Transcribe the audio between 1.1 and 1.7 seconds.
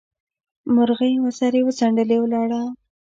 وزرې